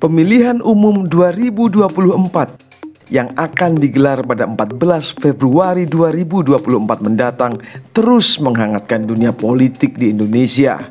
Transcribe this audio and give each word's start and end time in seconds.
Pemilihan 0.00 0.64
umum 0.64 1.04
2024 1.12 3.12
yang 3.12 3.28
akan 3.36 3.76
digelar 3.76 4.24
pada 4.24 4.48
14 4.48 4.80
Februari 5.20 5.84
2024 5.84 6.56
mendatang 7.04 7.60
terus 7.92 8.40
menghangatkan 8.40 9.04
dunia 9.04 9.36
politik 9.36 10.00
di 10.00 10.16
Indonesia 10.16 10.88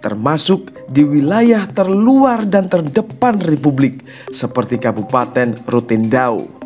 termasuk 0.00 0.72
di 0.88 1.04
wilayah 1.04 1.68
terluar 1.68 2.48
dan 2.48 2.72
terdepan 2.72 3.36
Republik 3.36 4.00
seperti 4.32 4.80
Kabupaten 4.80 5.68
Rutindau. 5.68 6.61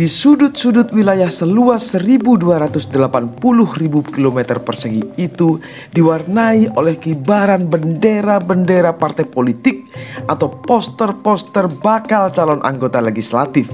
Di 0.00 0.08
sudut-sudut 0.08 0.96
wilayah 0.96 1.28
seluas 1.28 1.92
1280 1.92 2.88
ribu 3.76 4.00
kilometer 4.00 4.56
persegi 4.56 5.04
itu 5.20 5.60
diwarnai 5.92 6.72
oleh 6.72 6.96
kibaran 6.96 7.68
bendera-bendera 7.68 8.96
partai 8.96 9.28
politik 9.28 9.84
atau 10.24 10.56
poster-poster 10.64 11.68
bakal 11.84 12.32
calon 12.32 12.64
anggota 12.64 12.96
legislatif. 12.96 13.68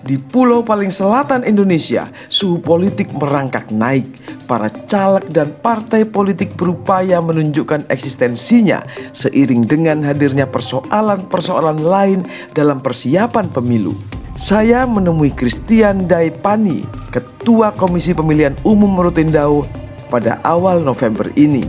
Di 0.00 0.16
pulau 0.16 0.64
paling 0.64 0.88
selatan 0.88 1.44
Indonesia, 1.44 2.08
suhu 2.32 2.56
politik 2.56 3.12
merangkak 3.12 3.68
naik. 3.68 4.08
Para 4.48 4.72
caleg 4.88 5.28
dan 5.28 5.52
partai 5.60 6.08
politik 6.08 6.56
berupaya 6.56 7.20
menunjukkan 7.20 7.92
eksistensinya 7.92 8.88
seiring 9.12 9.68
dengan 9.68 10.00
hadirnya 10.00 10.48
persoalan-persoalan 10.48 11.84
lain 11.84 12.24
dalam 12.56 12.80
persiapan 12.80 13.52
pemilu 13.52 14.19
saya 14.40 14.88
menemui 14.88 15.36
Christian 15.36 16.08
Daipani, 16.08 16.88
Ketua 17.12 17.76
Komisi 17.76 18.16
Pemilihan 18.16 18.56
Umum 18.64 18.96
Rutindau 18.96 19.68
pada 20.08 20.40
awal 20.40 20.80
November 20.80 21.28
ini. 21.36 21.60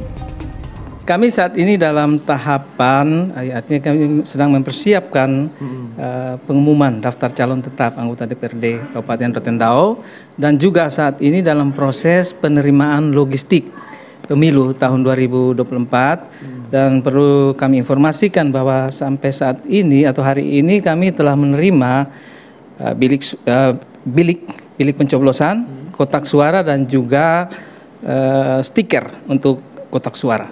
Kami 1.03 1.27
saat 1.27 1.59
ini 1.59 1.75
dalam 1.75 2.23
tahapan, 2.23 3.35
eh, 3.35 3.51
artinya 3.51 3.91
kami 3.91 4.23
sedang 4.23 4.55
mempersiapkan 4.55 5.51
hmm. 5.51 5.85
uh, 5.99 6.35
pengumuman 6.47 7.03
daftar 7.03 7.35
calon 7.35 7.59
tetap 7.59 7.99
anggota 7.99 8.23
DPRD 8.23 8.95
Kabupaten 8.95 9.35
Rutindau 9.35 9.99
dan 10.39 10.55
juga 10.55 10.87
saat 10.87 11.19
ini 11.19 11.43
dalam 11.43 11.75
proses 11.75 12.31
penerimaan 12.31 13.11
logistik 13.11 13.67
pemilu 14.31 14.71
tahun 14.71 15.03
2024 15.03 15.59
hmm. 15.59 16.71
dan 16.71 17.03
perlu 17.03 17.51
kami 17.51 17.83
informasikan 17.83 18.47
bahwa 18.47 18.87
sampai 18.87 19.29
saat 19.35 19.59
ini 19.67 20.07
atau 20.07 20.23
hari 20.23 20.63
ini 20.63 20.79
kami 20.79 21.11
telah 21.11 21.35
menerima 21.35 22.07
uh, 22.81 22.93
bilik 22.97 23.21
uh, 23.45 23.77
bilik 24.03 24.41
bilik 24.75 24.97
pencoblosan, 24.97 25.63
hmm. 25.63 25.87
kotak 25.93 26.25
suara 26.25 26.65
dan 26.65 26.89
juga 26.89 27.47
uh, 28.01 28.59
stiker 28.65 29.29
untuk 29.29 29.61
kotak 29.93 30.17
suara. 30.17 30.49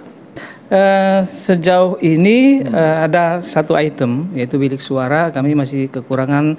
Uh, 0.70 1.26
sejauh 1.26 1.98
ini 1.98 2.62
hmm. 2.62 2.70
uh, 2.70 2.96
ada 3.10 3.42
satu 3.42 3.74
item 3.74 4.30
yaitu 4.38 4.54
bilik 4.54 4.78
suara 4.78 5.34
kami 5.34 5.58
masih 5.58 5.90
kekurangan 5.90 6.54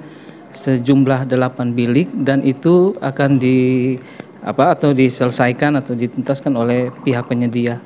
sejumlah 0.52 1.24
8 1.32 1.72
bilik 1.72 2.12
dan 2.20 2.44
itu 2.44 2.92
akan 3.00 3.40
di 3.40 3.96
apa 4.44 4.76
atau 4.76 4.92
diselesaikan 4.92 5.80
atau 5.80 5.96
dituntaskan 5.96 6.52
oleh 6.52 6.92
pihak 7.02 7.24
penyedia. 7.24 7.80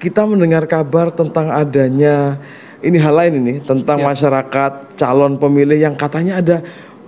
Kita 0.00 0.24
mendengar 0.24 0.64
kabar 0.64 1.12
tentang 1.12 1.52
adanya 1.52 2.40
ini 2.80 2.96
hal 3.00 3.14
lain 3.16 3.34
ini 3.44 3.54
tentang 3.64 3.98
Siap. 4.00 4.08
masyarakat 4.12 4.72
calon 4.96 5.36
pemilih 5.40 5.76
yang 5.80 5.96
katanya 5.96 6.38
ada 6.40 6.56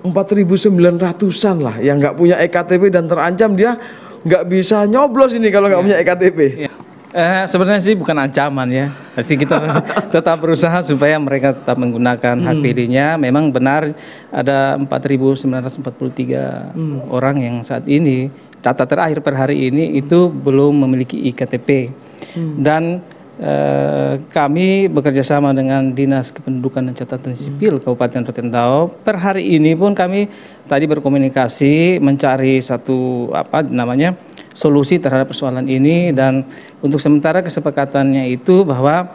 4.900an 0.06 1.56
lah 1.58 1.76
yang 1.82 1.98
nggak 1.98 2.14
punya 2.14 2.38
ektp 2.38 2.92
dan 2.92 3.10
terancam 3.10 3.58
dia 3.58 3.74
nggak 4.22 4.44
bisa 4.50 4.86
nyoblos 4.86 5.34
ini 5.34 5.50
kalau 5.50 5.70
nggak 5.70 5.80
ya. 5.80 5.86
punya 5.86 5.98
ektp. 6.02 6.38
Ya. 6.66 6.72
Eh, 7.08 7.48
sebenarnya 7.48 7.80
sih 7.80 7.96
bukan 7.96 8.20
ancaman 8.20 8.68
ya. 8.68 8.92
Pasti 9.16 9.40
kita 9.40 9.56
tetap 10.14 10.36
berusaha 10.38 10.76
supaya 10.84 11.16
mereka 11.16 11.56
tetap 11.56 11.80
menggunakan 11.80 12.36
hmm. 12.36 12.46
hak 12.46 12.56
pilihnya. 12.60 13.06
Memang 13.16 13.48
benar 13.48 13.96
ada 14.28 14.76
4.943 14.76 16.76
hmm. 16.76 17.08
orang 17.08 17.36
yang 17.40 17.56
saat 17.64 17.88
ini 17.88 18.28
data 18.60 18.84
terakhir 18.84 19.22
per 19.22 19.38
hari 19.38 19.70
ini 19.72 19.96
itu 19.96 20.28
belum 20.28 20.84
memiliki 20.84 21.16
iktp. 21.32 21.96
Hmm. 22.36 22.60
Dan 22.60 22.82
Eh, 23.38 24.18
kami 24.34 24.90
bekerja 24.90 25.22
sama 25.22 25.54
dengan 25.54 25.94
Dinas 25.94 26.34
Kependudukan 26.34 26.90
dan 26.90 26.94
Catatan 26.98 27.38
Sipil 27.38 27.78
hmm. 27.78 27.86
Kabupaten 27.86 28.26
Rotendao. 28.26 28.90
Per 28.90 29.14
hari 29.14 29.54
ini 29.54 29.78
pun 29.78 29.94
kami 29.94 30.26
tadi 30.66 30.90
berkomunikasi 30.90 32.02
mencari 32.02 32.58
satu 32.58 33.30
apa 33.30 33.62
namanya 33.62 34.18
solusi 34.58 34.98
terhadap 34.98 35.30
persoalan 35.30 35.70
ini 35.70 36.10
dan 36.10 36.42
untuk 36.82 36.98
sementara 36.98 37.38
kesepakatannya 37.38 38.26
itu 38.26 38.66
bahwa 38.66 39.06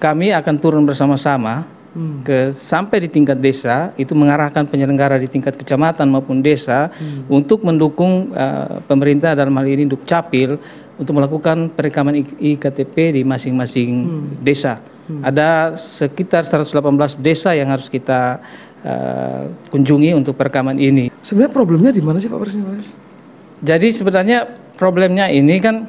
kami 0.00 0.32
akan 0.32 0.56
turun 0.56 0.88
bersama-sama 0.88 1.68
hmm. 1.92 2.24
ke 2.24 2.38
sampai 2.56 3.04
di 3.04 3.12
tingkat 3.12 3.36
desa 3.44 3.92
itu 4.00 4.16
mengarahkan 4.16 4.64
penyelenggara 4.64 5.20
di 5.20 5.28
tingkat 5.28 5.60
kecamatan 5.60 6.08
maupun 6.08 6.40
desa 6.40 6.88
hmm. 6.96 7.28
untuk 7.28 7.60
mendukung 7.68 8.32
uh, 8.32 8.80
pemerintah 8.88 9.36
dalam 9.36 9.52
hal 9.60 9.68
ini 9.68 9.84
Dukcapil 9.84 10.56
untuk 11.00 11.16
melakukan 11.16 11.72
perekaman 11.72 12.20
iktp 12.36 13.16
di 13.16 13.24
masing-masing 13.24 13.90
hmm. 14.04 14.44
desa. 14.44 14.84
Hmm. 15.08 15.24
Ada 15.24 15.74
sekitar 15.80 16.44
118 16.44 17.16
desa 17.16 17.56
yang 17.56 17.72
harus 17.72 17.88
kita 17.88 18.44
uh, 18.84 19.48
kunjungi 19.72 20.12
untuk 20.12 20.36
perekaman 20.36 20.76
ini. 20.76 21.08
Sebenarnya 21.24 21.52
problemnya 21.56 21.90
di 21.90 22.04
mana 22.04 22.20
sih 22.20 22.28
Pak 22.28 22.36
Presiden? 22.36 22.84
Jadi 23.64 23.88
sebenarnya 23.96 24.44
problemnya 24.76 25.32
ini 25.32 25.56
kan 25.56 25.88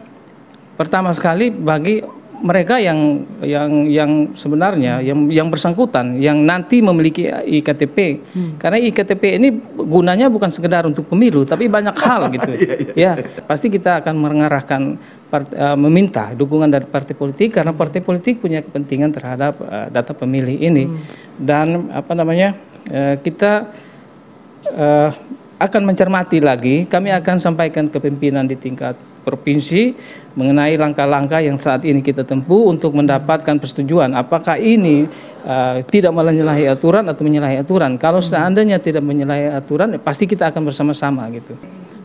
pertama 0.80 1.12
sekali 1.12 1.52
bagi 1.52 2.21
mereka 2.42 2.82
yang 2.82 3.24
yang 3.46 3.86
yang 3.86 4.12
sebenarnya 4.34 5.00
yang 5.06 5.30
yang 5.30 5.48
bersangkutan 5.54 6.18
yang 6.18 6.42
nanti 6.42 6.82
memiliki 6.82 7.30
iktp 7.30 8.26
hmm. 8.34 8.52
karena 8.58 8.82
iktp 8.82 9.24
ini 9.38 9.50
gunanya 9.78 10.28
bukan 10.28 10.50
sekedar 10.50 10.90
untuk 10.90 11.06
pemilu 11.06 11.46
tapi 11.46 11.70
banyak 11.70 11.94
hal 12.06 12.34
gitu 12.34 12.52
iya, 12.58 12.76
iya. 12.76 12.94
ya 12.98 13.12
pasti 13.46 13.70
kita 13.70 14.02
akan 14.02 14.16
mengarahkan 14.18 14.82
part, 15.30 15.48
uh, 15.54 15.78
meminta 15.78 16.34
dukungan 16.34 16.68
dari 16.68 16.90
partai 16.90 17.14
politik 17.14 17.62
karena 17.62 17.72
partai 17.72 18.02
politik 18.02 18.42
punya 18.42 18.66
kepentingan 18.66 19.14
terhadap 19.14 19.62
uh, 19.62 19.88
data 19.94 20.12
pemilih 20.18 20.58
ini 20.58 20.90
hmm. 20.90 20.98
dan 21.38 21.94
apa 21.94 22.12
namanya 22.18 22.58
uh, 22.90 23.16
kita 23.22 23.70
uh, 24.74 25.12
akan 25.62 25.94
mencermati 25.94 26.42
lagi 26.42 26.90
kami 26.90 27.14
akan 27.14 27.38
sampaikan 27.38 27.86
ke 27.86 28.02
pimpinan 28.02 28.50
di 28.50 28.58
tingkat 28.58 28.98
provinsi 29.22 29.94
mengenai 30.34 30.74
langkah-langkah 30.82 31.38
yang 31.46 31.62
saat 31.62 31.86
ini 31.86 32.02
kita 32.02 32.26
tempuh 32.26 32.74
untuk 32.74 32.98
mendapatkan 32.98 33.62
persetujuan. 33.62 34.18
Apakah 34.18 34.58
ini 34.58 35.06
uh, 35.46 35.86
tidak 35.86 36.10
menyalahi 36.10 36.66
aturan 36.66 37.06
atau 37.06 37.22
menyalahi 37.22 37.62
aturan? 37.62 38.02
Kalau 38.02 38.20
seandainya 38.20 38.82
tidak 38.82 39.06
menyalahi 39.06 39.54
aturan 39.54 40.02
pasti 40.02 40.26
kita 40.26 40.50
akan 40.50 40.66
bersama-sama 40.66 41.30
gitu 41.30 41.54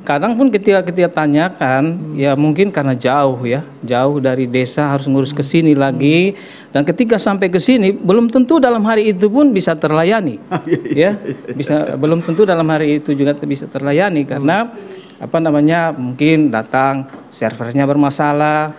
kadang 0.06 0.38
pun 0.38 0.46
ketika 0.54 0.86
kita 0.86 1.10
tanyakan 1.10 2.14
ya 2.14 2.38
mungkin 2.38 2.70
karena 2.70 2.94
jauh 2.94 3.42
ya. 3.42 3.66
Jauh 3.82 4.22
dari 4.22 4.46
desa 4.46 4.94
harus 4.94 5.10
ngurus 5.10 5.34
ke 5.34 5.42
sini 5.42 5.74
lagi. 5.74 6.38
Dan 6.70 6.86
ketika 6.86 7.18
sampai 7.18 7.50
ke 7.50 7.58
sini 7.58 7.90
belum 7.90 8.30
tentu 8.30 8.62
dalam 8.62 8.86
hari 8.86 9.10
itu 9.10 9.26
pun 9.26 9.50
bisa 9.50 9.74
terlayani. 9.74 10.38
Ya 10.96 11.18
bisa 11.52 11.98
belum 11.98 12.22
tentu 12.22 12.46
dalam 12.46 12.64
hari 12.70 13.02
itu 13.02 13.10
juga 13.18 13.34
bisa 13.42 13.66
terlayani. 13.66 14.22
Karena 14.22 14.70
apa 15.18 15.42
namanya 15.42 15.90
mungkin 15.90 16.54
datang 16.54 17.10
servernya 17.34 17.82
bermasalah 17.82 18.72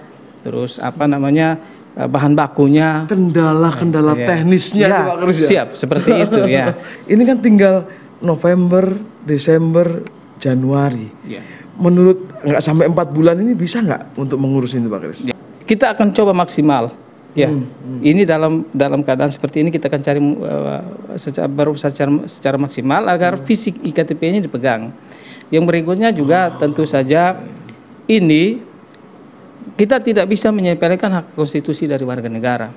terus 0.48 0.80
apa 0.80 1.12
namanya 1.12 1.60
eh, 2.00 2.08
bahan 2.08 2.40
bakunya. 2.40 3.04
Kendala-kendala 3.12 4.16
ya, 4.16 4.28
teknisnya 4.32 4.88
ya, 4.88 5.00
Pak 5.12 5.28
ya? 5.28 5.36
siap 5.36 5.68
seperti 5.76 6.12
itu 6.24 6.40
ya. 6.48 6.80
Ini 7.12 7.22
kan 7.28 7.38
tinggal 7.44 7.76
November 8.24 8.96
Desember 9.28 10.17
Januari 10.38 11.08
ya. 11.26 11.42
menurut 11.78 12.30
nggak 12.42 12.62
sampai 12.62 12.90
empat 12.90 13.14
bulan 13.14 13.38
ini 13.42 13.54
bisa 13.54 13.82
nggak 13.82 14.18
untuk 14.18 14.38
mengurus 14.38 14.74
ini 14.78 14.88
Pak 14.90 15.00
Kris 15.04 15.20
ya. 15.28 15.36
kita 15.66 15.94
akan 15.98 16.14
coba 16.14 16.32
maksimal 16.34 16.94
ya 17.38 17.54
hmm, 17.54 17.64
hmm. 17.64 18.00
ini 18.02 18.22
dalam 18.26 18.66
dalam 18.74 19.06
keadaan 19.06 19.30
seperti 19.30 19.62
ini 19.62 19.70
kita 19.70 19.92
akan 19.92 20.02
cari 20.02 20.20
uh, 20.22 20.82
secara 21.20 21.46
baru 21.46 21.78
secara 21.78 22.10
secara 22.26 22.58
maksimal 22.58 23.06
agar 23.10 23.38
hmm. 23.38 23.44
fisik 23.46 23.76
iktp-nya 23.86 24.42
dipegang 24.42 24.90
yang 25.54 25.64
berikutnya 25.64 26.10
juga 26.12 26.52
tentu 26.58 26.84
saja 26.84 27.38
ini 28.08 28.68
kita 29.78 30.02
tidak 30.02 30.26
bisa 30.32 30.50
menyepelekan 30.50 31.12
hak 31.22 31.26
konstitusi 31.38 31.86
dari 31.86 32.02
warga 32.02 32.26
negara. 32.32 32.74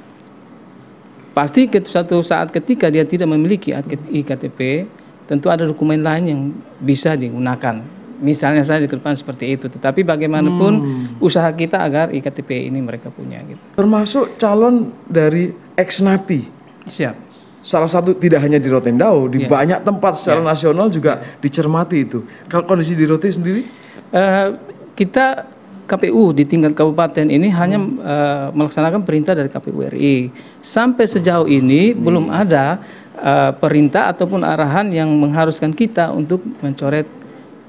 Pasti 1.33 1.71
suatu 1.71 2.21
saat 2.21 2.53
ketika 2.53 2.91
dia 2.93 3.07
tidak 3.07 3.31
memiliki 3.31 3.73
IKTP, 4.11 4.85
tentu 5.31 5.47
ada 5.47 5.63
dokumen 5.63 6.03
lain 6.03 6.25
yang 6.27 6.41
bisa 6.83 7.15
digunakan. 7.15 7.79
Misalnya 8.21 8.67
saja 8.67 8.85
ke 8.85 8.99
depan 8.99 9.15
seperti 9.15 9.55
itu. 9.55 9.71
Tetapi 9.71 10.03
bagaimanapun 10.03 10.73
hmm. 10.75 11.25
usaha 11.25 11.47
kita 11.55 11.81
agar 11.81 12.11
IKTP 12.11 12.67
ini 12.67 12.83
mereka 12.83 13.09
punya. 13.15 13.39
Gitu. 13.47 13.63
Termasuk 13.79 14.35
calon 14.37 14.91
dari 15.07 15.55
ex 15.79 16.03
napi. 16.03 16.51
Siap 16.85 17.31
salah 17.61 17.89
satu 17.89 18.17
tidak 18.17 18.41
hanya 18.41 18.57
di 18.57 18.73
Rotendao, 18.73 19.29
di 19.29 19.45
yeah. 19.45 19.51
banyak 19.53 19.81
tempat 19.85 20.17
secara 20.17 20.41
yeah. 20.41 20.49
nasional 20.49 20.89
juga 20.89 21.21
dicermati 21.45 22.09
itu. 22.09 22.25
Kalau 22.49 22.65
kondisi 22.65 22.97
di 22.97 23.05
Rote 23.05 23.29
sendiri? 23.29 23.69
Uh, 24.11 24.57
kita 24.97 25.45
KPU 25.91 26.31
di 26.31 26.47
tingkat 26.47 26.79
kabupaten 26.79 27.27
ini 27.27 27.51
hanya 27.51 27.79
uh, 27.83 28.47
melaksanakan 28.55 29.03
perintah 29.03 29.35
dari 29.35 29.51
KPU 29.51 29.83
RI. 29.91 30.31
Sampai 30.63 31.11
sejauh 31.11 31.51
ini 31.51 31.91
hmm. 31.91 31.99
belum 31.99 32.27
ada 32.31 32.79
uh, 33.21 33.53
perintah 33.55 34.11
ataupun 34.11 34.43
arahan 34.43 34.89
yang 34.91 35.09
mengharuskan 35.13 35.71
kita 35.77 36.11
untuk 36.11 36.43
mencoret 36.65 37.07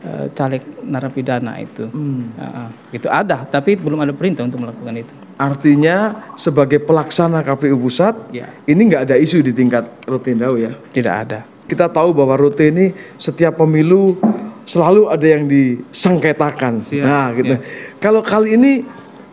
uh, 0.08 0.28
caleg 0.34 0.64
narapidana 0.82 1.60
itu. 1.60 1.86
Hmm. 1.92 2.32
Uh, 2.40 2.70
itu 2.96 3.08
ada, 3.12 3.44
tapi 3.46 3.76
belum 3.76 4.02
ada 4.02 4.16
perintah 4.16 4.48
untuk 4.48 4.64
melakukan 4.64 4.96
itu. 4.96 5.14
Artinya 5.38 6.30
sebagai 6.38 6.80
pelaksana 6.82 7.42
KPU 7.42 7.78
pusat, 7.78 8.14
ya. 8.30 8.50
ini 8.70 8.94
nggak 8.94 9.10
ada 9.10 9.16
isu 9.18 9.42
di 9.42 9.52
tingkat 9.52 9.90
Rutindau 10.06 10.54
ya? 10.56 10.74
Tidak 10.94 11.16
ada. 11.16 11.44
Kita 11.66 11.88
tahu 11.88 12.12
bahwa 12.12 12.36
Rute 12.36 12.68
ini 12.68 12.92
setiap 13.16 13.58
pemilu 13.58 14.20
selalu 14.68 15.10
ada 15.10 15.28
yang 15.28 15.48
disengketakan. 15.48 16.84
Siap. 16.86 17.06
Nah, 17.06 17.28
gitu. 17.34 17.56
Ya. 17.58 17.60
Kalau 17.98 18.22
kali 18.22 18.60
ini 18.60 18.84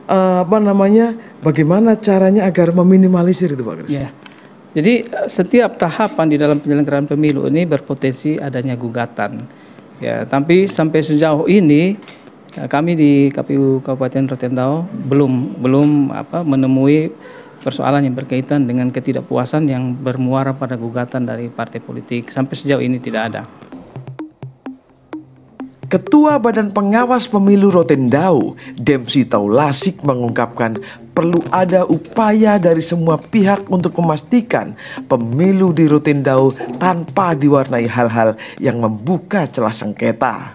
uh, 0.08 0.46
apa 0.46 0.58
namanya? 0.62 1.14
Bagaimana 1.38 1.94
caranya 1.94 2.50
agar 2.50 2.74
meminimalisir 2.74 3.54
itu, 3.54 3.62
Pak 3.62 3.74
Kris? 3.86 3.94
Ya. 3.94 4.10
Jadi 4.76 5.08
eh, 5.08 5.28
setiap 5.28 5.80
tahapan 5.80 6.26
di 6.28 6.36
dalam 6.36 6.60
penyelenggaraan 6.60 7.08
pemilu 7.08 7.48
ini 7.48 7.64
berpotensi 7.64 8.36
adanya 8.36 8.76
gugatan. 8.76 9.40
Ya, 9.98 10.22
tapi 10.22 10.70
sampai 10.70 11.00
sejauh 11.02 11.48
ini 11.48 11.96
eh, 12.54 12.68
kami 12.68 12.92
di 12.94 13.12
KPU 13.32 13.80
Kabupaten 13.80 14.28
Rotendao 14.28 14.84
belum 14.86 15.58
belum 15.58 15.90
apa 16.12 16.44
menemui 16.44 17.10
persoalan 17.58 18.06
yang 18.06 18.14
berkaitan 18.14 18.70
dengan 18.70 18.88
ketidakpuasan 18.92 19.66
yang 19.66 19.90
bermuara 19.90 20.54
pada 20.54 20.78
gugatan 20.78 21.26
dari 21.26 21.50
partai 21.50 21.82
politik. 21.82 22.30
Sampai 22.30 22.54
sejauh 22.54 22.84
ini 22.84 23.02
tidak 23.02 23.34
ada. 23.34 23.42
Ketua 25.88 26.36
Badan 26.36 26.68
Pengawas 26.68 27.24
Pemilu 27.24 27.72
Rotendau, 27.72 28.52
Demsi 28.76 29.24
Taulasik 29.24 30.04
mengungkapkan 30.04 30.76
perlu 31.18 31.42
ada 31.50 31.82
upaya 31.82 32.62
dari 32.62 32.78
semua 32.78 33.18
pihak 33.18 33.66
untuk 33.66 33.98
memastikan 33.98 34.78
pemilu 35.10 35.74
di 35.74 35.90
Rotendau 35.90 36.54
tanpa 36.78 37.34
diwarnai 37.34 37.90
hal-hal 37.90 38.38
yang 38.62 38.78
membuka 38.78 39.50
celah 39.50 39.74
sengketa. 39.74 40.54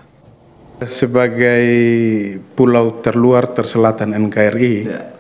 Sebagai 0.88 1.68
pulau 2.56 3.04
terluar 3.04 3.52
terselatan 3.52 4.16
NKRI, 4.16 4.76
ya. 4.88 5.12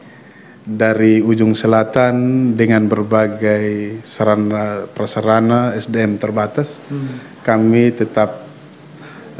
dari 0.63 1.19
ujung 1.19 1.60
selatan 1.60 2.16
dengan 2.56 2.88
berbagai 2.88 4.00
sarana 4.07 4.88
prasarana 4.95 5.75
SDM 5.75 6.24
terbatas, 6.24 6.80
hmm. 6.88 7.44
kami 7.44 7.92
tetap 7.92 8.48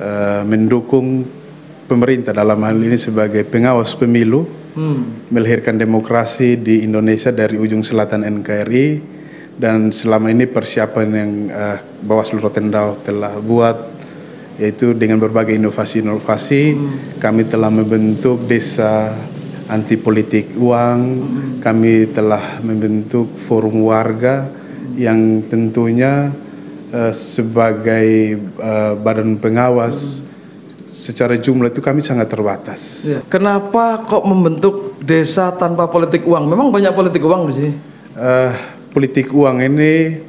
uh, 0.04 0.44
mendukung 0.44 1.24
pemerintah 1.88 2.36
dalam 2.36 2.60
hal 2.60 2.76
ini 2.76 3.00
sebagai 3.00 3.48
pengawas 3.48 3.96
pemilu 3.96 4.63
hmm. 4.76 5.30
melahirkan 5.34 5.78
demokrasi 5.78 6.60
di 6.60 6.84
Indonesia 6.86 7.30
dari 7.30 7.58
ujung 7.58 7.86
selatan 7.86 8.26
NKRI 8.26 8.88
dan 9.58 9.94
selama 9.94 10.34
ini 10.34 10.50
persiapan 10.50 11.08
yang 11.14 11.32
uh, 11.54 11.78
Bawaslu 12.02 12.42
Rotendau 12.42 12.98
telah 13.06 13.38
buat 13.38 13.94
yaitu 14.58 14.94
dengan 14.94 15.18
berbagai 15.18 15.58
inovasi-inovasi 15.58 16.64
hmm. 16.74 16.98
kami 17.18 17.50
telah 17.50 17.74
membentuk 17.74 18.46
desa 18.46 19.14
anti 19.70 19.98
politik 19.98 20.54
uang 20.58 21.00
hmm. 21.02 21.52
kami 21.62 22.10
telah 22.14 22.62
membentuk 22.62 23.34
forum 23.46 23.82
warga 23.86 24.50
yang 24.94 25.42
tentunya 25.50 26.30
uh, 26.94 27.14
sebagai 27.14 28.38
uh, 28.62 28.94
badan 28.98 29.42
pengawas 29.42 30.22
secara 30.94 31.36
jumlah 31.42 31.74
itu 31.74 31.82
kami 31.82 32.06
sangat 32.06 32.30
terbatas. 32.30 33.04
Ya. 33.04 33.20
Kenapa 33.26 34.06
kok 34.06 34.22
membentuk 34.24 35.02
desa 35.02 35.50
tanpa 35.58 35.90
politik 35.90 36.22
uang? 36.24 36.46
Memang 36.46 36.70
banyak 36.70 36.94
politik 36.94 37.26
uang 37.26 37.50
di 37.50 37.54
sini. 37.58 37.72
Uh, 38.14 38.54
politik 38.94 39.34
uang 39.34 39.58
ini 39.66 40.22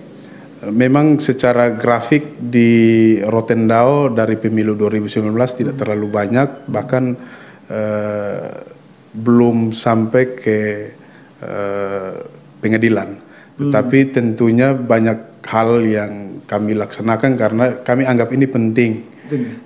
memang 0.73 1.21
secara 1.21 1.77
grafik 1.77 2.41
di 2.41 3.21
Rotendao 3.21 4.09
dari 4.09 4.41
pemilu 4.41 4.73
2019 4.73 5.29
tidak 5.53 5.77
terlalu 5.77 6.09
banyak, 6.09 6.65
bahkan 6.73 7.13
uh, 7.69 8.65
belum 9.13 9.77
sampai 9.77 10.25
ke 10.33 10.59
uh, 11.45 12.25
pengadilan. 12.65 13.21
Hmm. 13.21 13.69
Tetapi 13.69 13.99
tentunya 14.17 14.73
banyak 14.73 15.45
hal 15.45 15.85
yang 15.85 16.41
kami 16.49 16.73
laksanakan 16.73 17.37
karena 17.37 17.65
kami 17.85 18.09
anggap 18.09 18.33
ini 18.33 18.47
penting. 18.49 18.93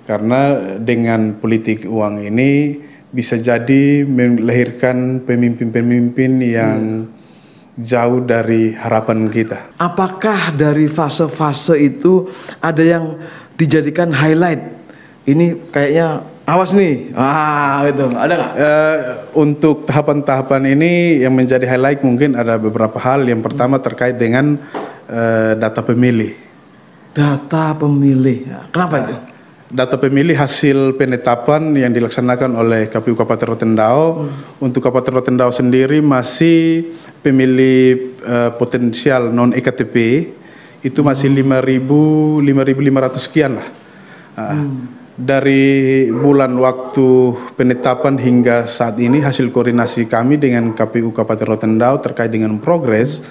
Karena 0.05 0.41
dengan 0.77 1.37
politik 1.37 1.85
uang 1.85 2.23
ini 2.25 2.81
bisa 3.09 3.41
jadi 3.41 4.05
melahirkan 4.05 5.25
pemimpin-pemimpin 5.25 6.31
yang 6.41 6.79
hmm. 7.05 7.81
jauh 7.81 8.21
dari 8.21 8.77
harapan 8.77 9.29
kita. 9.33 9.73
Apakah 9.81 10.53
dari 10.53 10.85
fase-fase 10.85 11.77
itu 11.81 12.29
ada 12.61 12.83
yang 12.85 13.17
dijadikan 13.57 14.13
highlight? 14.13 14.61
Ini 15.25 15.73
kayaknya 15.73 16.25
awas 16.49 16.73
nih, 16.73 17.13
ah 17.13 17.85
gitu, 17.85 18.09
ada 18.13 18.33
nggak? 18.33 18.53
Uh, 18.57 18.97
untuk 19.37 19.85
tahapan-tahapan 19.85 20.73
ini 20.73 21.21
yang 21.21 21.33
menjadi 21.37 21.65
highlight 21.69 22.01
mungkin 22.01 22.33
ada 22.33 22.57
beberapa 22.57 22.97
hal. 22.97 23.25
Yang 23.25 23.45
pertama 23.45 23.77
terkait 23.77 24.17
dengan 24.17 24.57
uh, 25.05 25.53
data 25.53 25.81
pemilih 25.85 26.49
Data 27.09 27.73
pemilih. 27.73 28.69
Kenapa 28.69 28.95
itu? 29.01 29.15
Data 29.69 30.01
pemilih 30.01 30.33
hasil 30.33 30.97
penetapan 30.97 31.77
yang 31.77 31.93
dilaksanakan 31.93 32.57
oleh 32.57 32.89
KPU 32.89 33.13
Kabupaten 33.13 33.53
Rotendao. 33.53 34.25
Hmm. 34.25 34.65
Untuk 34.65 34.81
Kabupaten 34.81 35.21
Rotendao 35.21 35.53
sendiri 35.53 36.01
masih 36.01 36.89
pemilih 37.21 38.17
uh, 38.25 38.49
potensial 38.57 39.29
non 39.29 39.53
EKTP 39.53 40.25
itu 40.81 40.99
masih 41.05 41.29
hmm. 41.29 41.85
5.000 41.85 41.85
5.500 41.85 43.21
sekian 43.21 43.51
lah. 43.61 43.67
Uh, 44.33 44.41
hmm. 44.41 44.77
Dari 45.21 46.09
bulan 46.17 46.57
waktu 46.57 47.37
penetapan 47.53 48.17
hingga 48.17 48.65
saat 48.65 48.97
ini 48.97 49.21
hasil 49.21 49.53
koordinasi 49.53 50.09
kami 50.09 50.41
dengan 50.41 50.73
KPU 50.73 51.13
Kabupaten 51.13 51.45
Rotendao 51.45 52.01
terkait 52.01 52.33
dengan 52.33 52.57
progres 52.57 53.21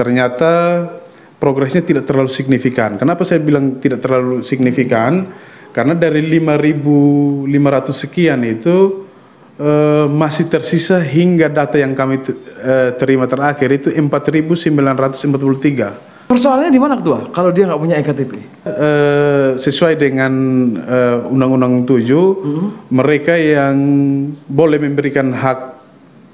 ternyata 0.00 0.88
progresnya 1.36 1.84
tidak 1.84 2.08
terlalu 2.08 2.32
signifikan. 2.32 2.96
Kenapa 2.96 3.28
saya 3.28 3.44
bilang 3.44 3.84
tidak 3.84 4.00
terlalu 4.00 4.40
signifikan? 4.40 5.28
Karena 5.74 5.98
dari 5.98 6.22
5.500 6.22 7.50
sekian 7.90 8.46
itu 8.46 9.10
uh, 9.58 10.06
masih 10.06 10.46
tersisa 10.46 11.02
hingga 11.02 11.50
data 11.50 11.74
yang 11.74 11.98
kami 11.98 12.22
uh, 12.22 12.94
terima 12.94 13.26
terakhir 13.26 13.74
itu 13.74 13.90
4.943. 13.90 16.30
Persoalannya 16.30 16.70
di 16.70 16.78
mana 16.78 17.02
tuh? 17.02 17.26
Kalau 17.34 17.50
dia 17.50 17.66
nggak 17.66 17.82
punya 17.82 17.98
ektp? 17.98 18.32
Uh, 18.32 18.38
eh, 18.64 19.60
sesuai 19.60 20.00
dengan 20.00 20.32
Undang-Undang 21.28 21.84
uh, 21.84 21.84
7, 21.84 21.90
uh 21.90 22.00
-huh. 22.00 22.72
mereka 22.88 23.36
yang 23.36 23.76
boleh 24.48 24.80
memberikan 24.80 25.28
hak 25.34 25.74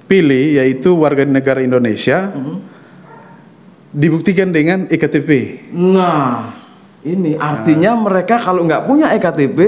pilih 0.07 0.63
yaitu 0.63 0.95
warga 0.95 1.27
negara 1.27 1.59
Indonesia. 1.65 2.31
Uh 2.31 2.39
-huh 2.39 2.79
dibuktikan 3.91 4.55
dengan 4.55 4.87
ektp. 4.87 5.59
Nah, 5.75 6.60
ini 7.05 7.37
artinya 7.37 7.97
nah. 7.97 8.03
mereka 8.09 8.37
kalau 8.41 8.65
nggak 8.69 8.85
punya 8.85 9.13
ektp 9.17 9.59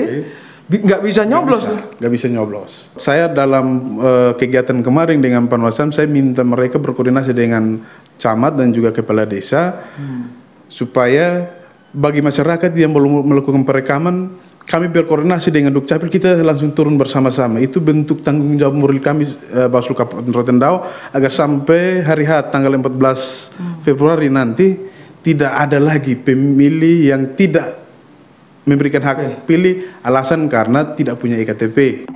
nggak 0.72 1.02
bisa 1.04 1.28
nyoblos. 1.28 1.68
Nggak 2.00 2.12
bisa, 2.12 2.26
bisa 2.28 2.32
nyoblos. 2.32 2.72
Saya 2.96 3.28
dalam 3.28 3.98
uh, 4.00 4.32
kegiatan 4.38 4.80
kemarin 4.80 5.20
dengan 5.20 5.44
Panwasam 5.44 5.92
saya 5.92 6.08
minta 6.08 6.40
mereka 6.40 6.80
berkoordinasi 6.80 7.36
dengan 7.36 7.82
camat 8.16 8.56
dan 8.56 8.72
juga 8.72 8.94
kepala 8.94 9.28
desa 9.28 9.84
hmm. 9.98 10.22
supaya 10.72 11.50
bagi 11.92 12.24
masyarakat 12.24 12.72
yang 12.72 12.94
belum 12.94 13.26
melakukan 13.26 13.66
perekaman 13.68 14.32
kami 14.62 14.86
berkoordinasi 14.88 15.50
dengan 15.50 15.74
Dukcapil 15.74 16.06
kita 16.06 16.38
langsung 16.38 16.70
turun 16.70 16.94
bersama-sama 16.94 17.58
itu 17.58 17.82
bentuk 17.82 18.22
tanggung 18.22 18.54
jawab 18.54 18.78
moral 18.78 19.02
kami 19.02 19.26
uh, 19.52 19.66
Bawaslu 19.66 19.98
Kabupaten 19.98 20.30
Rotendao 20.30 20.86
agar 21.10 21.32
sampai 21.34 22.00
hari 22.06 22.24
H 22.24 22.54
tanggal 22.54 22.70
14 22.78 22.86
hmm. 22.86 23.74
Februari 23.82 24.30
nanti 24.30 24.78
tidak 25.22 25.52
ada 25.54 25.78
lagi 25.78 26.18
pemilih 26.18 27.14
yang 27.14 27.22
tidak 27.38 27.78
memberikan 28.66 29.02
hak 29.02 29.46
pilih 29.46 29.90
alasan 30.06 30.46
karena 30.46 30.94
tidak 30.94 31.18
punya 31.18 31.38
iktp. 31.38 32.06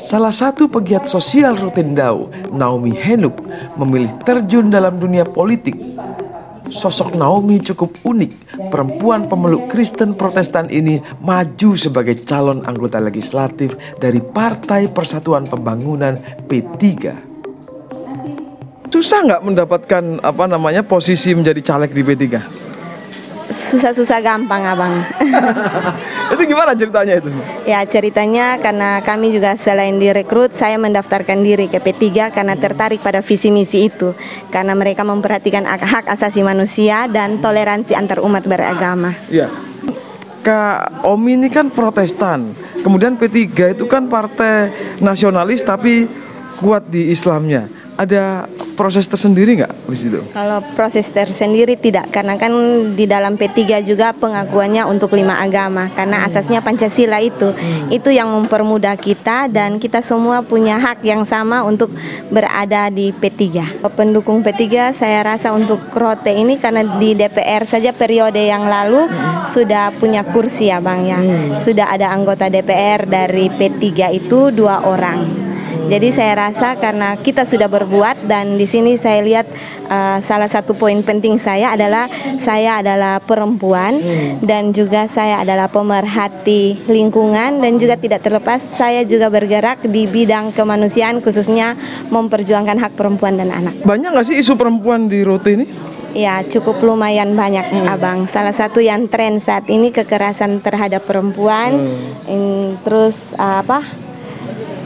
Salah 0.00 0.32
satu 0.32 0.64
pegiat 0.64 1.04
sosial 1.06 1.60
Rotendao, 1.60 2.32
Naomi 2.50 2.96
Henuk, 2.96 3.36
memilih 3.76 4.10
terjun 4.24 4.72
dalam 4.72 4.96
dunia 4.96 5.28
politik 5.28 5.76
Sosok 6.70 7.18
Naomi 7.18 7.58
cukup 7.58 7.98
unik. 8.06 8.32
Perempuan 8.70 9.26
pemeluk 9.26 9.66
Kristen 9.66 10.14
Protestan 10.14 10.70
ini 10.70 11.02
maju 11.18 11.74
sebagai 11.74 12.22
calon 12.22 12.62
anggota 12.62 13.02
legislatif 13.02 13.74
dari 13.98 14.22
Partai 14.22 14.86
Persatuan 14.86 15.50
Pembangunan 15.50 16.14
P3. 16.46 17.29
Susah 18.90 19.22
nggak 19.22 19.42
mendapatkan 19.46 20.04
apa 20.18 20.44
namanya 20.50 20.82
posisi 20.82 21.30
menjadi 21.30 21.62
caleg 21.62 21.94
di 21.94 22.02
P3? 22.02 22.24
susah-susah 23.50 24.18
gampang 24.22 24.62
abang. 24.62 25.02
itu 26.34 26.42
gimana 26.46 26.74
ceritanya 26.74 27.18
itu? 27.18 27.30
Ya 27.66 27.82
ceritanya 27.82 28.58
karena 28.62 29.02
kami 29.02 29.34
juga 29.34 29.58
selain 29.58 29.98
direkrut, 29.98 30.54
saya 30.54 30.78
mendaftarkan 30.78 31.42
diri 31.42 31.66
ke 31.66 31.82
P3 31.82 32.30
karena 32.30 32.54
tertarik 32.54 33.02
pada 33.02 33.22
visi 33.22 33.50
misi 33.50 33.90
itu. 33.90 34.14
Karena 34.54 34.74
mereka 34.78 35.02
memperhatikan 35.02 35.66
hak 35.66 36.06
asasi 36.10 36.46
manusia 36.46 37.10
dan 37.10 37.42
toleransi 37.42 37.98
antar 37.98 38.22
umat 38.22 38.46
beragama. 38.46 39.14
Iya. 39.26 39.50
Kak 40.40 41.04
Omi 41.04 41.36
ini 41.36 41.52
kan 41.52 41.68
Protestan, 41.68 42.56
kemudian 42.80 43.18
P3 43.20 43.76
itu 43.76 43.84
kan 43.84 44.08
partai 44.08 44.72
nasionalis 45.02 45.60
tapi 45.60 46.08
kuat 46.56 46.88
di 46.88 47.12
Islamnya 47.12 47.79
ada 48.00 48.48
proses 48.80 49.04
tersendiri 49.04 49.60
nggak 49.60 49.72
di 49.92 49.98
situ? 50.00 50.24
Kalau 50.32 50.64
proses 50.72 51.04
tersendiri 51.12 51.76
tidak, 51.76 52.08
karena 52.08 52.40
kan 52.40 52.48
di 52.96 53.04
dalam 53.04 53.36
P3 53.36 53.84
juga 53.84 54.16
pengakuannya 54.16 54.88
untuk 54.88 55.12
lima 55.12 55.36
agama, 55.36 55.92
karena 55.92 56.24
hmm. 56.24 56.26
asasnya 56.32 56.64
Pancasila 56.64 57.20
itu, 57.20 57.52
hmm. 57.52 57.92
itu 57.92 58.08
yang 58.08 58.32
mempermudah 58.32 58.96
kita 58.96 59.52
dan 59.52 59.76
kita 59.76 60.00
semua 60.00 60.40
punya 60.40 60.80
hak 60.80 61.04
yang 61.04 61.28
sama 61.28 61.60
untuk 61.60 61.92
berada 62.32 62.88
di 62.88 63.12
P3. 63.12 63.84
Pendukung 63.92 64.40
P3 64.40 64.96
saya 64.96 65.20
rasa 65.20 65.52
untuk 65.52 65.92
Krote 65.92 66.32
ini 66.32 66.56
karena 66.56 66.80
di 66.96 67.12
DPR 67.12 67.68
saja 67.68 67.92
periode 67.92 68.40
yang 68.40 68.64
lalu 68.64 69.12
hmm. 69.12 69.52
sudah 69.52 69.92
punya 70.00 70.24
kursi 70.24 70.72
ya 70.72 70.80
Bang 70.80 71.04
ya, 71.04 71.20
hmm. 71.20 71.60
sudah 71.60 71.92
ada 71.92 72.16
anggota 72.16 72.48
DPR 72.48 73.04
dari 73.04 73.52
P3 73.52 74.16
itu 74.16 74.48
dua 74.48 74.88
orang. 74.88 75.49
Jadi 75.90 76.08
saya 76.14 76.48
rasa 76.48 76.78
karena 76.78 77.18
kita 77.18 77.42
sudah 77.42 77.66
berbuat 77.66 78.26
dan 78.30 78.54
di 78.54 78.66
sini 78.66 78.94
saya 78.94 79.20
lihat 79.22 79.46
uh, 79.90 80.18
salah 80.22 80.46
satu 80.46 80.74
poin 80.74 81.02
penting 81.02 81.38
saya 81.38 81.74
adalah 81.74 82.06
saya 82.38 82.78
adalah 82.78 83.18
perempuan 83.18 83.98
hmm. 83.98 84.46
dan 84.46 84.70
juga 84.70 85.10
saya 85.10 85.42
adalah 85.42 85.66
pemerhati 85.66 86.86
lingkungan 86.86 87.58
dan 87.58 87.72
juga 87.78 87.98
tidak 87.98 88.22
terlepas 88.22 88.62
saya 88.62 89.02
juga 89.02 89.26
bergerak 89.30 89.82
di 89.86 90.06
bidang 90.06 90.54
kemanusiaan 90.54 91.18
khususnya 91.18 91.74
memperjuangkan 92.10 92.78
hak 92.78 92.92
perempuan 92.94 93.38
dan 93.38 93.50
anak. 93.50 93.74
Banyak 93.82 94.14
nggak 94.14 94.26
sih 94.30 94.36
isu 94.38 94.54
perempuan 94.54 95.10
di 95.10 95.26
Rote 95.26 95.58
ini? 95.58 95.66
Ya 96.10 96.42
cukup 96.42 96.82
lumayan 96.82 97.38
banyak 97.38 97.70
hmm. 97.70 97.86
abang. 97.86 98.18
Salah 98.26 98.50
satu 98.50 98.82
yang 98.82 99.06
tren 99.06 99.38
saat 99.38 99.70
ini 99.70 99.94
kekerasan 99.94 100.58
terhadap 100.58 101.06
perempuan, 101.06 101.70
hmm. 101.86 102.26
in, 102.26 102.42
terus 102.82 103.30
uh, 103.38 103.62
apa 103.62 104.09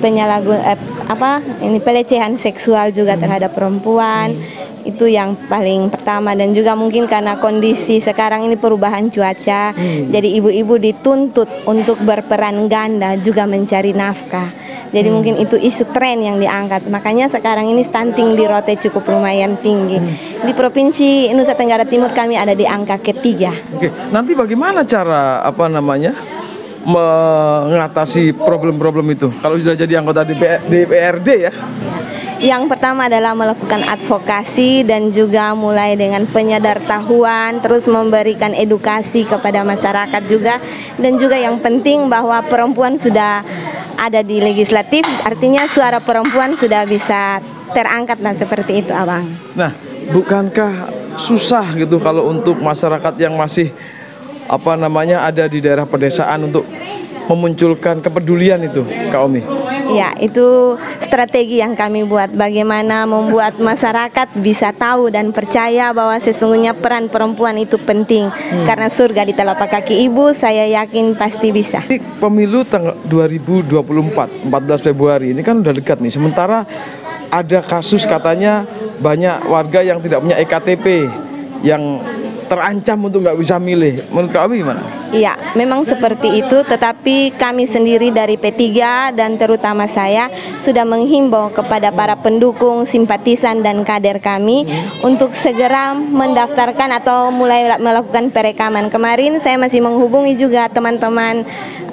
penyalahgun 0.04 0.60
eh, 0.60 0.76
apa 1.08 1.40
ini 1.64 1.80
pelecehan 1.80 2.36
seksual 2.36 2.92
juga 2.92 3.16
hmm. 3.16 3.22
terhadap 3.24 3.50
perempuan 3.56 4.36
hmm. 4.36 4.84
itu 4.84 5.08
yang 5.08 5.32
paling 5.48 5.88
pertama 5.88 6.36
dan 6.36 6.52
juga 6.52 6.76
mungkin 6.76 7.08
karena 7.08 7.40
kondisi 7.40 8.04
sekarang 8.04 8.44
ini 8.44 8.60
perubahan 8.60 9.08
cuaca 9.08 9.72
hmm. 9.72 10.12
jadi 10.12 10.28
ibu-ibu 10.44 10.76
dituntut 10.76 11.48
untuk 11.64 11.96
berperan 12.04 12.68
ganda 12.68 13.16
juga 13.16 13.48
mencari 13.48 13.96
nafkah 13.96 14.52
jadi 14.94 15.10
hmm. 15.10 15.14
mungkin 15.18 15.34
itu 15.42 15.58
isu 15.58 15.90
tren 15.90 16.22
yang 16.22 16.38
diangkat. 16.38 16.86
Makanya 16.86 17.26
sekarang 17.26 17.66
ini 17.66 17.82
stunting 17.82 18.38
di 18.38 18.46
Rote 18.46 18.78
cukup 18.78 19.10
lumayan 19.10 19.58
tinggi. 19.58 19.98
Hmm. 19.98 20.46
Di 20.46 20.54
provinsi 20.54 21.34
Nusa 21.34 21.58
Tenggara 21.58 21.82
Timur 21.82 22.14
kami 22.14 22.38
ada 22.38 22.54
di 22.54 22.62
angka 22.62 23.02
ketiga. 23.02 23.50
Oke, 23.74 23.90
nanti 24.14 24.38
bagaimana 24.38 24.86
cara 24.86 25.42
apa 25.42 25.66
namanya 25.66 26.14
mengatasi 26.84 28.36
problem-problem 28.36 29.16
itu 29.16 29.32
kalau 29.40 29.56
sudah 29.56 29.76
jadi 29.76 30.00
anggota 30.00 30.24
DPRD 30.68 31.28
ya? 31.48 31.52
Yang 32.44 32.76
pertama 32.76 33.08
adalah 33.08 33.32
melakukan 33.32 33.80
advokasi 33.88 34.84
dan 34.84 35.08
juga 35.08 35.56
mulai 35.56 35.96
dengan 35.96 36.28
penyadartahuan, 36.28 37.64
terus 37.64 37.88
memberikan 37.88 38.52
edukasi 38.52 39.24
kepada 39.24 39.64
masyarakat 39.64 40.22
juga 40.28 40.60
dan 41.00 41.16
juga 41.16 41.40
yang 41.40 41.56
penting 41.64 42.04
bahwa 42.12 42.44
perempuan 42.44 43.00
sudah 43.00 43.40
ada 43.96 44.20
di 44.20 44.44
legislatif, 44.44 45.06
artinya 45.24 45.64
suara 45.64 46.04
perempuan 46.04 46.52
sudah 46.52 46.84
bisa 46.84 47.40
terangkat 47.72 48.20
lah 48.20 48.36
seperti 48.36 48.84
itu, 48.84 48.92
Abang. 48.92 49.24
Nah, 49.56 49.72
bukankah 50.12 50.92
susah 51.16 51.72
gitu 51.78 51.96
kalau 52.02 52.28
untuk 52.28 52.60
masyarakat 52.60 53.14
yang 53.22 53.38
masih 53.38 53.72
apa 54.48 54.76
namanya 54.76 55.24
ada 55.24 55.48
di 55.48 55.60
daerah 55.64 55.88
pedesaan 55.88 56.52
untuk 56.52 56.64
memunculkan 57.24 58.04
kepedulian 58.04 58.60
itu 58.68 58.84
Kak 59.08 59.22
Omi? 59.24 59.42
Ya, 59.92 60.16
itu 60.16 60.76
strategi 60.96 61.60
yang 61.60 61.76
kami 61.76 62.08
buat 62.08 62.32
bagaimana 62.32 63.04
membuat 63.04 63.60
masyarakat 63.60 64.32
bisa 64.40 64.72
tahu 64.72 65.12
dan 65.12 65.28
percaya 65.30 65.92
bahwa 65.92 66.16
sesungguhnya 66.16 66.72
peran 66.72 67.12
perempuan 67.12 67.60
itu 67.60 67.76
penting 67.76 68.32
hmm. 68.32 68.64
karena 68.64 68.88
surga 68.88 69.28
di 69.28 69.36
telapak 69.36 69.68
kaki 69.70 70.08
ibu 70.08 70.32
saya 70.32 70.64
yakin 70.82 71.12
pasti 71.16 71.52
bisa. 71.52 71.84
Pemilu 72.20 72.64
tanggal 72.64 72.96
2024 73.08 74.48
14 74.48 74.86
Februari 74.88 75.36
ini 75.36 75.44
kan 75.44 75.60
udah 75.60 75.72
dekat 75.76 76.00
nih. 76.00 76.12
Sementara 76.12 76.64
ada 77.28 77.58
kasus 77.60 78.08
katanya 78.08 78.64
banyak 78.98 79.44
warga 79.48 79.84
yang 79.84 80.00
tidak 80.00 80.24
punya 80.24 80.36
EKTP 80.40 81.08
yang 81.60 82.00
terancam 82.46 82.98
untuk 83.08 83.24
nggak 83.24 83.38
bisa 83.40 83.56
milih. 83.58 84.00
Menurut 84.12 84.32
kami 84.32 84.60
gimana? 84.60 84.82
Iya, 85.10 85.34
memang 85.56 85.82
seperti 85.82 86.44
itu. 86.44 86.62
Tetapi 86.64 87.34
kami 87.34 87.64
sendiri 87.64 88.12
dari 88.12 88.36
P3 88.36 88.60
dan 89.16 89.36
terutama 89.40 89.88
saya 89.88 90.28
sudah 90.60 90.84
menghimbau 90.86 91.50
kepada 91.50 91.90
para 91.90 92.14
pendukung, 92.18 92.84
simpatisan 92.84 93.64
dan 93.64 93.82
kader 93.82 94.20
kami 94.20 94.68
hmm. 94.68 95.06
untuk 95.06 95.32
segera 95.32 95.94
mendaftarkan 95.94 97.00
atau 97.00 97.32
mulai 97.32 97.66
melakukan 97.80 98.30
perekaman. 98.30 98.92
Kemarin 98.92 99.40
saya 99.40 99.58
masih 99.58 99.80
menghubungi 99.82 100.36
juga 100.36 100.68
teman-teman 100.68 101.42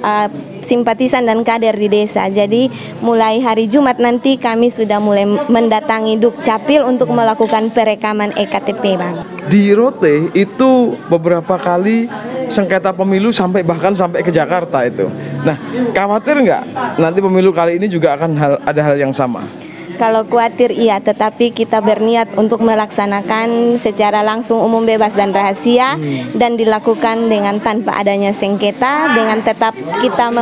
uh, 0.04 0.51
simpatisan 0.62 1.28
dan 1.28 1.42
kader 1.42 1.76
di 1.76 1.90
desa. 1.90 2.26
Jadi 2.30 2.70
mulai 3.04 3.42
hari 3.42 3.68
Jumat 3.68 3.98
nanti 3.98 4.38
kami 4.38 4.70
sudah 4.72 4.98
mulai 5.02 5.26
mendatangi 5.26 6.18
Dukcapil 6.18 6.86
untuk 6.86 7.10
melakukan 7.10 7.74
perekaman 7.74 8.34
EKTP, 8.38 8.96
Bang. 8.96 9.26
Di 9.50 9.74
Rote 9.74 10.30
itu 10.32 10.94
beberapa 11.10 11.58
kali 11.58 12.06
sengketa 12.46 12.94
pemilu 12.94 13.34
sampai 13.34 13.66
bahkan 13.66 13.92
sampai 13.92 14.22
ke 14.22 14.30
Jakarta 14.30 14.86
itu. 14.86 15.10
Nah, 15.42 15.58
khawatir 15.90 16.38
nggak 16.40 16.62
nanti 16.98 17.18
pemilu 17.18 17.50
kali 17.50 17.76
ini 17.76 17.90
juga 17.90 18.14
akan 18.14 18.30
hal, 18.38 18.52
ada 18.62 18.80
hal 18.80 18.96
yang 18.96 19.10
sama? 19.10 19.61
Kalau 20.00 20.24
khawatir 20.26 20.72
iya, 20.74 20.98
tetapi 20.98 21.52
kita 21.52 21.80
berniat 21.80 22.34
untuk 22.36 22.60
melaksanakan 22.64 23.76
secara 23.76 24.20
langsung 24.20 24.60
umum 24.60 24.84
bebas 24.84 25.12
dan 25.16 25.32
rahasia 25.32 25.96
hmm. 25.96 26.36
dan 26.36 26.56
dilakukan 26.56 27.28
dengan 27.28 27.60
tanpa 27.62 27.98
adanya 28.00 28.34
sengketa 28.34 29.12
dengan 29.16 29.40
tetap 29.40 29.76
kita 30.00 30.32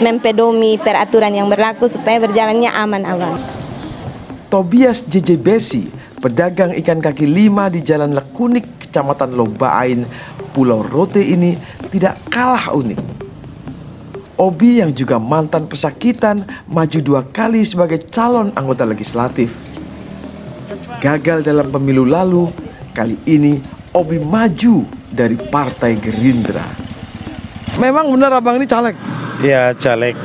mempedomi 0.00 0.78
peraturan 0.80 1.34
yang 1.34 1.46
berlaku 1.46 1.86
supaya 1.86 2.22
berjalannya 2.22 2.70
aman 2.72 3.02
awal. 3.06 3.34
Tobias 4.50 5.02
JJ 5.02 5.42
Besi, 5.42 5.90
pedagang 6.22 6.78
ikan 6.78 7.02
kaki 7.02 7.26
lima 7.26 7.66
di 7.66 7.82
Jalan 7.82 8.14
Lekunik, 8.14 8.86
Kecamatan 8.86 9.34
Lombaain, 9.34 10.06
Pulau 10.54 10.86
Rote 10.86 11.18
ini 11.18 11.58
tidak 11.90 12.22
kalah 12.30 12.70
unik. 12.70 13.13
Obi 14.34 14.82
yang 14.82 14.90
juga 14.90 15.22
mantan 15.22 15.70
pesakitan 15.70 16.42
maju 16.66 16.98
dua 16.98 17.22
kali 17.22 17.62
sebagai 17.62 18.02
calon 18.10 18.50
anggota 18.58 18.82
legislatif. 18.82 19.54
Gagal 20.98 21.46
dalam 21.46 21.70
pemilu 21.70 22.02
lalu, 22.02 22.50
kali 22.90 23.14
ini 23.30 23.62
Obi 23.94 24.18
maju 24.18 24.82
dari 25.14 25.38
Partai 25.38 25.94
Gerindra. 26.02 26.66
Memang 27.78 28.10
benar 28.10 28.34
abang 28.34 28.58
ini 28.58 28.66
caleg? 28.66 28.98
Iya 29.38 29.70
caleg. 29.78 30.18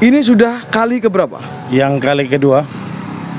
Ini 0.00 0.18
sudah 0.24 0.64
kali 0.72 0.98
keberapa? 0.98 1.68
Yang 1.68 1.94
kali 2.00 2.24
kedua. 2.32 2.64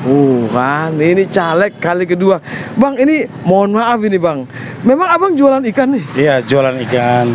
Oh 0.03 0.45
kan, 0.51 0.99
ini 0.99 1.23
caleg 1.25 1.79
kali 1.79 2.03
kedua. 2.03 2.37
Bang, 2.75 2.99
ini 2.99 3.23
mohon 3.47 3.71
maaf 3.73 4.03
ini 4.03 4.19
bang. 4.19 4.43
Memang 4.83 5.09
abang 5.09 5.31
jualan 5.31 5.63
ikan 5.71 5.95
nih? 5.95 6.03
Iya, 6.11 6.35
jualan 6.43 6.75
ikan. 6.85 7.31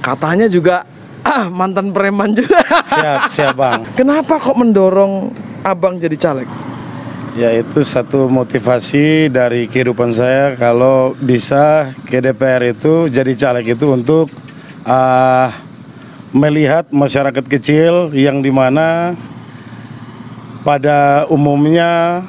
Katanya 0.00 0.48
juga 0.48 0.88
ah, 1.24 1.48
mantan 1.48 1.90
preman 1.90 2.36
juga. 2.36 2.62
Siap, 2.84 3.20
siap 3.32 3.54
bang. 3.56 3.80
Kenapa 3.96 4.38
kok 4.38 4.54
mendorong 4.54 5.32
abang 5.64 5.96
jadi 5.98 6.14
caleg? 6.14 6.48
Ya 7.34 7.50
itu 7.50 7.82
satu 7.82 8.30
motivasi 8.30 9.26
dari 9.26 9.66
kehidupan 9.66 10.14
saya 10.14 10.54
kalau 10.54 11.18
bisa 11.18 11.90
ke 12.06 12.22
DPR 12.22 12.70
itu 12.70 13.10
jadi 13.10 13.34
caleg 13.34 13.74
itu 13.74 13.90
untuk 13.90 14.30
uh, 14.86 15.50
melihat 16.30 16.86
masyarakat 16.94 17.42
kecil 17.50 18.14
yang 18.14 18.38
di 18.38 18.54
mana 18.54 19.18
pada 20.62 21.26
umumnya 21.26 22.22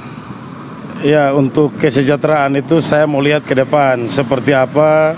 ya 1.06 1.38
untuk 1.38 1.78
kesejahteraan 1.78 2.58
itu 2.58 2.82
saya 2.82 3.06
mau 3.06 3.22
lihat 3.22 3.46
ke 3.46 3.54
depan 3.54 4.10
seperti 4.10 4.58
apa 4.58 5.14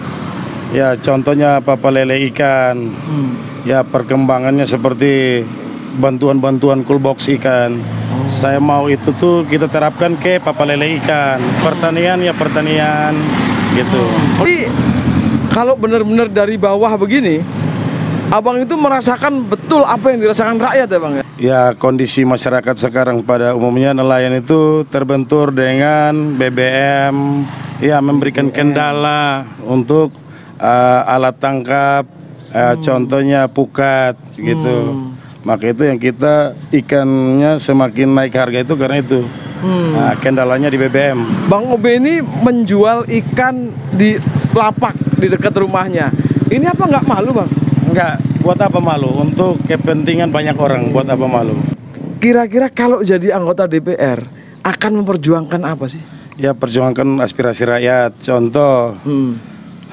ya 0.75 0.99
contohnya 0.99 1.63
papa 1.63 1.87
lele 1.87 2.27
ikan 2.27 2.75
hmm 2.91 3.56
ya 3.67 3.83
perkembangannya 3.83 4.63
seperti 4.63 5.43
bantuan-bantuan 5.99 6.87
coolbox 6.87 7.27
ikan. 7.35 7.83
Saya 8.31 8.63
mau 8.63 8.87
itu 8.87 9.11
tuh 9.19 9.43
kita 9.43 9.67
terapkan 9.67 10.15
ke 10.15 10.39
papa 10.39 10.63
lele 10.63 10.95
ikan. 11.03 11.43
Pertanian 11.59 12.23
ya 12.23 12.31
pertanian 12.31 13.11
gitu. 13.75 14.03
Jadi 14.39 14.71
kalau 15.51 15.75
benar-benar 15.75 16.31
dari 16.31 16.55
bawah 16.55 16.95
begini, 16.95 17.43
abang 18.31 18.63
itu 18.63 18.79
merasakan 18.79 19.51
betul 19.51 19.83
apa 19.83 20.15
yang 20.15 20.19
dirasakan 20.23 20.55
rakyat 20.63 20.87
ya 20.87 20.99
bang 21.03 21.13
ya? 21.13 21.23
Ya 21.37 21.61
kondisi 21.75 22.23
masyarakat 22.23 22.75
sekarang 22.79 23.21
pada 23.21 23.53
umumnya 23.53 23.91
nelayan 23.93 24.39
itu 24.39 24.87
terbentur 24.89 25.51
dengan 25.51 26.33
BBM, 26.39 27.45
ya 27.83 28.01
memberikan 28.01 28.49
kendala 28.49 29.45
untuk 29.61 30.13
uh, 30.57 31.01
alat 31.05 31.37
tangkap, 31.37 32.09
uh, 32.57 32.73
contohnya 32.81 33.45
pukat 33.45 34.17
gitu. 34.33 34.77
Maka 35.45 35.71
itu 35.71 35.87
yang 35.87 35.95
kita 36.01 36.57
ikannya 36.73 37.61
semakin 37.61 38.11
naik 38.11 38.35
harga 38.35 38.65
itu 38.65 38.73
karena 38.73 38.97
itu. 38.99 39.21
Nah, 39.63 40.13
kendalanya 40.21 40.69
di 40.69 40.77
BBM. 40.77 41.49
Bang 41.49 41.71
Obe 41.71 41.97
ini 41.97 42.21
menjual 42.21 43.07
ikan 43.09 43.73
di 43.95 44.19
lapak 44.53 44.93
di 45.17 45.31
dekat 45.31 45.55
rumahnya. 45.57 46.11
Ini 46.51 46.67
apa 46.67 46.83
nggak 46.85 47.05
malu 47.07 47.31
bang? 47.33 47.49
Enggak, 47.87 48.13
buat 48.43 48.59
apa 48.59 48.77
malu? 48.77 49.09
Untuk 49.17 49.57
kepentingan 49.65 50.29
banyak 50.29 50.53
orang, 50.59 50.93
buat 50.93 51.07
apa 51.09 51.25
malu? 51.25 51.57
Kira-kira 52.21 52.69
kalau 52.69 53.01
jadi 53.01 53.33
anggota 53.33 53.65
DPR 53.65 54.21
akan 54.61 54.91
memperjuangkan 55.01 55.61
apa 55.63 55.85
sih? 55.89 56.01
Ya 56.37 56.53
perjuangkan 56.53 57.17
aspirasi 57.23 57.65
rakyat. 57.65 58.19
Contoh, 58.21 58.93
Hmm. 59.01 59.41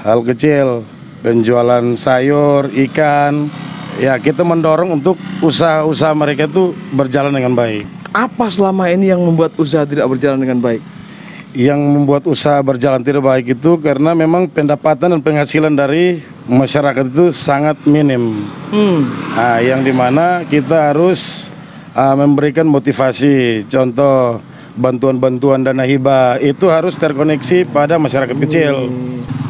hal 0.05 0.21
kecil, 0.21 0.85
penjualan 1.25 1.97
sayur, 1.97 2.69
ikan. 2.87 3.49
Ya 3.97 4.21
kita 4.21 4.45
mendorong 4.45 5.01
untuk 5.01 5.17
usaha-usaha 5.41 6.13
mereka 6.13 6.45
itu 6.45 6.77
berjalan 6.93 7.33
dengan 7.33 7.57
baik. 7.57 7.89
Apa 8.13 8.53
selama 8.53 8.93
ini 8.93 9.09
yang 9.09 9.25
membuat 9.25 9.57
usaha 9.57 9.89
tidak 9.89 10.05
berjalan 10.13 10.39
dengan 10.39 10.61
baik? 10.61 10.83
Yang 11.55 11.81
membuat 11.81 12.27
usaha 12.27 12.59
berjalan 12.59 13.01
tidak 13.01 13.23
baik 13.23 13.55
itu 13.55 13.79
karena 13.79 14.11
memang 14.11 14.51
pendapatan 14.51 15.15
dan 15.15 15.23
penghasilan 15.23 15.73
dari 15.73 16.21
masyarakat 16.51 17.07
itu 17.07 17.31
sangat 17.31 17.79
minim. 17.87 18.45
Hmm. 18.75 19.07
Nah, 19.39 19.63
yang 19.63 19.87
di 19.87 19.95
mana 19.95 20.43
kita 20.43 20.91
harus 20.91 21.47
ah, 21.95 22.19
memberikan 22.19 22.67
motivasi, 22.67 23.63
contoh 23.71 24.43
bantuan-bantuan 24.75 25.63
dana 25.63 25.87
hibah 25.87 26.43
itu 26.43 26.67
harus 26.67 26.99
terkoneksi 26.99 27.71
pada 27.71 27.95
masyarakat 27.95 28.35
kecil. 28.35 28.91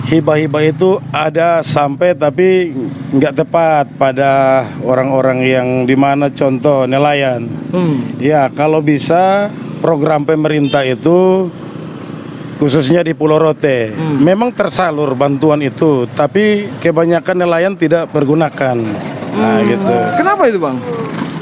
Hibah-hibah 0.04 0.62
itu 0.68 1.00
ada 1.08 1.64
sampai 1.64 2.12
tapi 2.12 2.76
nggak 3.08 3.40
tepat 3.40 3.88
pada 3.96 4.62
orang-orang 4.84 5.38
yang 5.48 5.68
di 5.88 5.96
mana 5.96 6.28
contoh 6.28 6.84
nelayan. 6.84 7.48
Hmm. 7.72 8.20
Ya 8.20 8.52
kalau 8.52 8.84
bisa 8.84 9.48
program 9.80 10.28
pemerintah 10.28 10.84
itu 10.84 11.48
khususnya 12.60 13.00
di 13.00 13.16
Pulau 13.16 13.40
Rote 13.40 13.96
memang 14.20 14.52
tersalur 14.52 15.16
bantuan 15.16 15.64
itu, 15.64 16.04
tapi 16.12 16.68
kebanyakan 16.84 17.36
nelayan 17.40 17.74
tidak 17.74 18.12
pergunakan. 18.12 18.76
Nah 19.34 19.56
gitu. 19.64 19.94
Kenapa 20.20 20.42
itu 20.52 20.58
bang? 20.60 20.76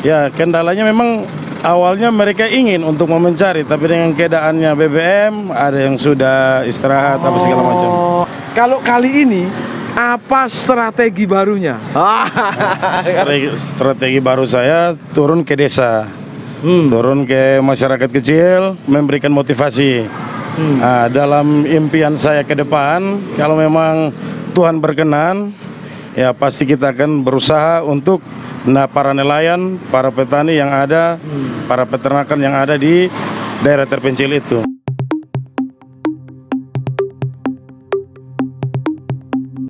Ya 0.06 0.30
kendalanya 0.30 0.86
memang 0.86 1.26
awalnya 1.62 2.10
mereka 2.10 2.46
ingin 2.46 2.82
untuk 2.82 3.10
mau 3.10 3.18
mencari, 3.18 3.62
tapi 3.66 3.90
dengan 3.90 4.14
keadaannya 4.14 4.70
BBM 4.74 5.34
ada 5.50 5.78
yang 5.78 5.94
sudah 5.94 6.66
istirahat 6.66 7.22
apa 7.22 7.38
segala 7.42 7.62
macam. 7.62 7.90
Kalau 8.52 8.84
kali 8.84 9.24
ini 9.24 9.48
apa 9.96 10.44
strategi 10.48 11.24
barunya? 11.24 11.80
Strategi, 13.08 13.48
strategi 13.56 14.18
baru 14.20 14.44
saya 14.44 14.92
turun 15.16 15.40
ke 15.40 15.56
desa, 15.56 16.04
Hmm. 16.62 16.92
turun 16.92 17.24
ke 17.26 17.58
masyarakat 17.58 18.06
kecil, 18.12 18.76
memberikan 18.86 19.32
motivasi. 19.34 20.06
Nah, 20.52 21.08
dalam 21.08 21.64
impian 21.64 22.14
saya 22.14 22.44
ke 22.44 22.52
depan, 22.52 23.18
kalau 23.40 23.56
memang 23.56 24.12
Tuhan 24.52 24.78
berkenan, 24.78 25.50
ya 26.12 26.36
pasti 26.36 26.68
kita 26.68 26.92
akan 26.92 27.24
berusaha 27.24 27.80
untuk 27.82 28.20
nah 28.68 28.86
para 28.86 29.16
nelayan, 29.16 29.80
para 29.90 30.12
petani 30.12 30.60
yang 30.60 30.70
ada, 30.70 31.16
para 31.66 31.88
peternakan 31.88 32.38
yang 32.38 32.54
ada 32.54 32.76
di 32.76 33.08
daerah 33.64 33.88
terpencil 33.88 34.28
itu. 34.28 34.71